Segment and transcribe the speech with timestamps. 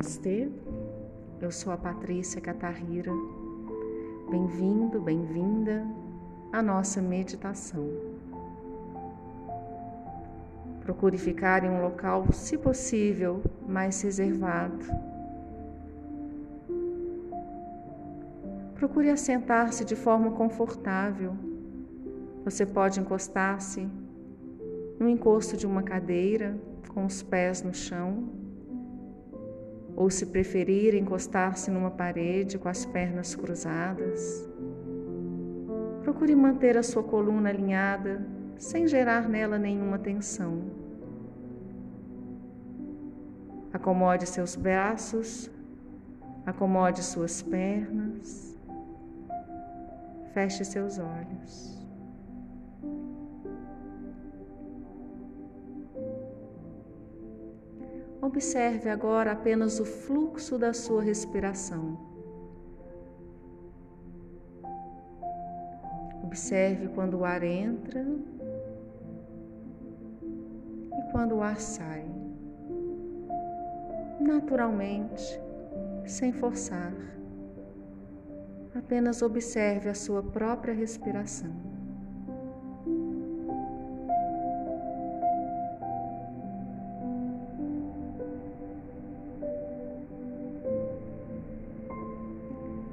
[0.00, 0.48] Namastê,
[1.42, 3.12] eu sou a Patrícia Catarrira.
[4.30, 5.86] Bem-vindo, bem-vinda
[6.50, 7.86] à nossa meditação.
[10.80, 14.86] Procure ficar em um local, se possível, mais reservado.
[18.76, 21.36] Procure assentar-se de forma confortável.
[22.42, 23.86] Você pode encostar-se
[24.98, 26.58] no encosto de uma cadeira,
[26.88, 28.39] com os pés no chão
[30.00, 34.48] ou se preferir encostar-se numa parede com as pernas cruzadas.
[36.02, 38.26] Procure manter a sua coluna alinhada
[38.56, 40.62] sem gerar nela nenhuma tensão.
[43.74, 45.50] Acomode seus braços,
[46.46, 48.56] acomode suas pernas,
[50.32, 51.78] feche seus olhos.
[58.22, 61.98] Observe agora apenas o fluxo da sua respiração.
[66.22, 68.06] Observe quando o ar entra
[70.22, 72.04] e quando o ar sai.
[74.20, 75.40] Naturalmente,
[76.04, 76.92] sem forçar.
[78.74, 81.69] Apenas observe a sua própria respiração.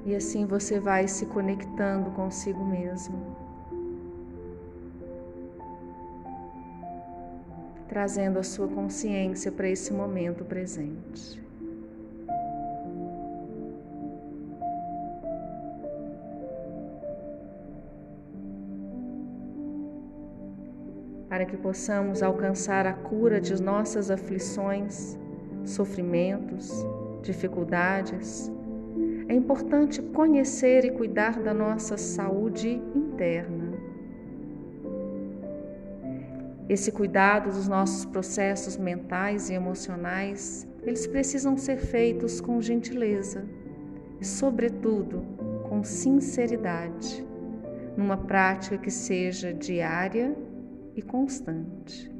[0.07, 3.35] E assim você vai se conectando consigo mesmo.
[7.89, 11.43] Trazendo a sua consciência para esse momento presente.
[21.27, 25.17] Para que possamos alcançar a cura de nossas aflições,
[25.65, 26.71] sofrimentos,
[27.21, 28.49] dificuldades,
[29.29, 33.73] é importante conhecer e cuidar da nossa saúde interna.
[36.69, 43.45] Esse cuidado dos nossos processos mentais e emocionais, eles precisam ser feitos com gentileza
[44.19, 45.25] e, sobretudo,
[45.69, 47.25] com sinceridade,
[47.95, 50.35] numa prática que seja diária
[50.95, 52.11] e constante.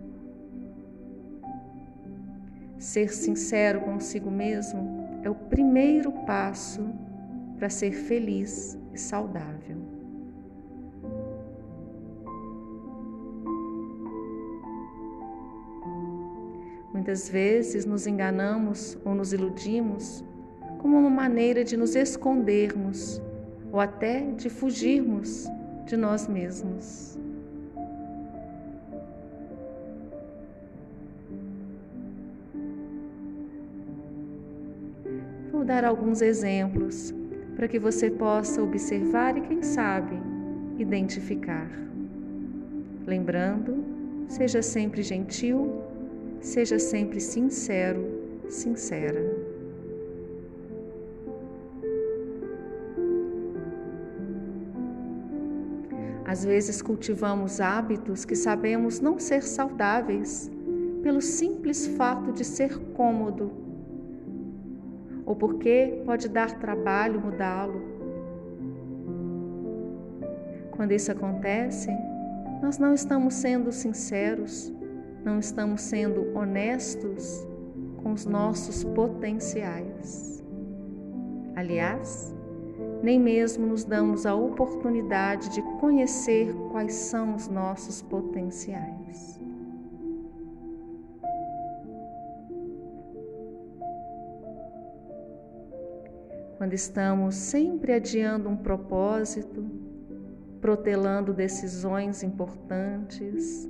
[2.78, 4.97] Ser sincero consigo mesmo
[5.28, 6.90] é o primeiro passo
[7.58, 9.78] para ser feliz e saudável.
[16.94, 20.24] Muitas vezes nos enganamos ou nos iludimos
[20.78, 23.22] como uma maneira de nos escondermos
[23.70, 25.46] ou até de fugirmos
[25.86, 27.20] de nós mesmos.
[35.68, 37.14] Dar alguns exemplos
[37.56, 40.18] para que você possa observar e, quem sabe,
[40.80, 41.70] identificar.
[43.06, 43.84] Lembrando,
[44.30, 45.82] seja sempre gentil,
[46.40, 48.02] seja sempre sincero,
[48.48, 49.22] sincera.
[56.24, 60.50] Às vezes cultivamos hábitos que sabemos não ser saudáveis
[61.04, 63.67] pelo simples fato de ser cômodo
[65.28, 67.82] ou porque pode dar trabalho mudá-lo.
[70.72, 71.90] Quando isso acontece,
[72.62, 74.74] nós não estamos sendo sinceros,
[75.26, 77.46] não estamos sendo honestos
[78.02, 80.42] com os nossos potenciais.
[81.56, 82.34] Aliás,
[83.04, 89.37] nem mesmo nos damos a oportunidade de conhecer quais são os nossos potenciais.
[96.58, 99.64] Quando estamos sempre adiando um propósito,
[100.60, 103.70] protelando decisões importantes,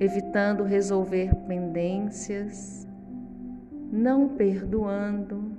[0.00, 2.86] evitando resolver pendências,
[3.92, 5.52] não perdoando,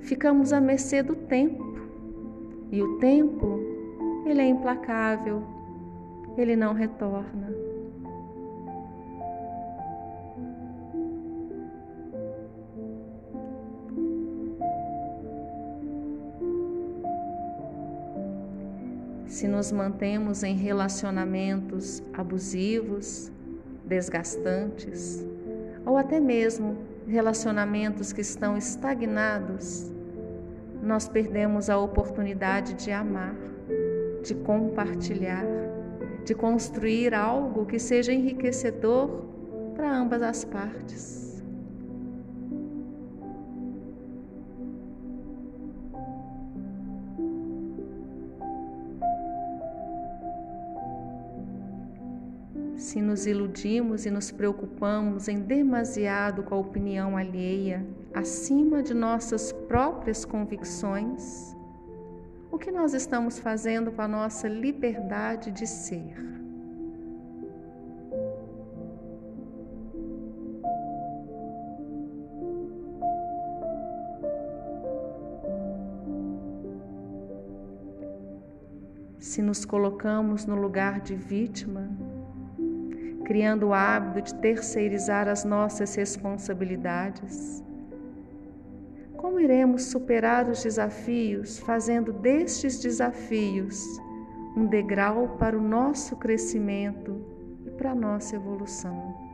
[0.00, 1.72] ficamos à mercê do tempo.
[2.72, 3.60] E o tempo,
[4.26, 5.42] ele é implacável,
[6.36, 7.71] ele não retorna.
[19.42, 23.28] Se nos mantemos em relacionamentos abusivos,
[23.84, 25.26] desgastantes,
[25.84, 26.78] ou até mesmo
[27.08, 29.90] relacionamentos que estão estagnados,
[30.80, 33.34] nós perdemos a oportunidade de amar,
[34.22, 35.44] de compartilhar,
[36.24, 39.24] de construir algo que seja enriquecedor
[39.74, 41.31] para ambas as partes.
[52.92, 59.50] Se nos iludimos e nos preocupamos em demasiado com a opinião alheia, acima de nossas
[59.50, 61.56] próprias convicções,
[62.50, 66.14] o que nós estamos fazendo com a nossa liberdade de ser?
[79.18, 81.88] Se nos colocamos no lugar de vítima,
[83.32, 87.64] criando o hábito de terceirizar as nossas responsabilidades?
[89.16, 93.82] Como iremos superar os desafios fazendo destes desafios
[94.54, 97.24] um degrau para o nosso crescimento
[97.64, 99.31] e para a nossa evolução?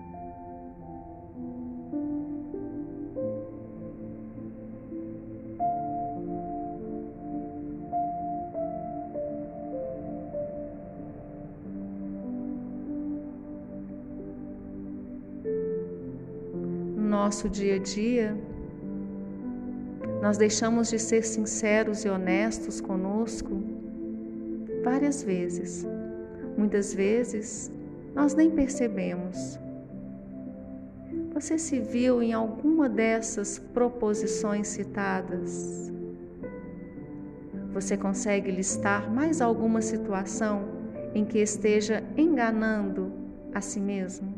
[17.18, 18.36] Nosso dia a dia,
[20.22, 23.60] nós deixamos de ser sinceros e honestos conosco
[24.84, 25.84] várias vezes.
[26.56, 27.72] Muitas vezes
[28.14, 29.58] nós nem percebemos.
[31.34, 35.92] Você se viu em alguma dessas proposições citadas?
[37.72, 40.68] Você consegue listar mais alguma situação
[41.14, 43.12] em que esteja enganando
[43.52, 44.37] a si mesmo?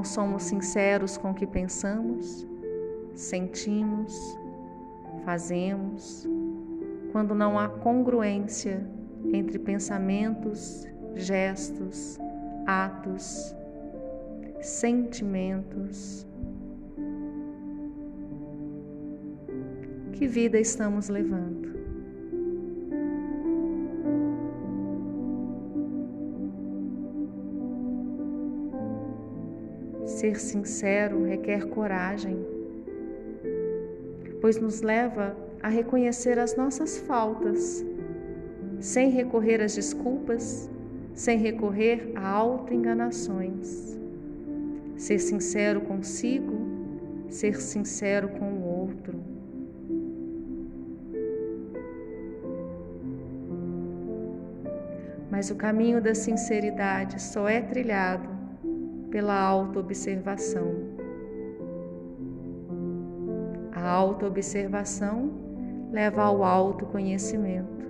[0.00, 2.48] Não somos sinceros com o que pensamos,
[3.14, 4.18] sentimos,
[5.26, 6.26] fazemos,
[7.12, 8.82] quando não há congruência
[9.30, 12.18] entre pensamentos, gestos,
[12.66, 13.54] atos,
[14.62, 16.26] sentimentos.
[20.14, 21.79] Que vida estamos levando?
[30.20, 32.44] Ser sincero requer coragem,
[34.38, 37.82] pois nos leva a reconhecer as nossas faltas,
[38.78, 40.68] sem recorrer às desculpas,
[41.14, 43.98] sem recorrer a autoenganações.
[44.94, 46.52] Ser sincero consigo,
[47.30, 49.18] ser sincero com o outro.
[55.30, 58.39] Mas o caminho da sinceridade só é trilhado
[59.10, 60.74] pela autoobservação.
[63.72, 65.30] A autoobservação
[65.90, 67.86] leva ao autoconhecimento.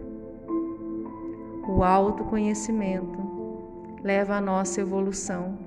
[1.68, 3.18] O autoconhecimento
[4.02, 5.58] leva à nossa evolução.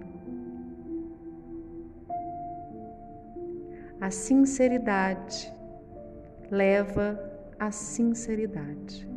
[4.01, 5.53] A sinceridade
[6.51, 7.19] leva
[7.57, 9.12] à sinceridade.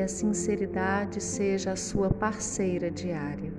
[0.00, 3.52] Que a sinceridade seja a sua parceira diária.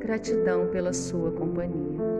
[0.00, 2.19] Gratidão pela sua companhia.